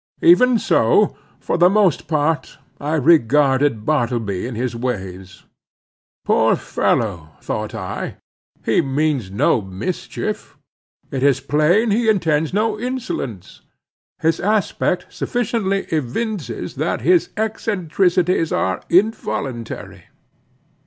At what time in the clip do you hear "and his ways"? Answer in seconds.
4.47-5.43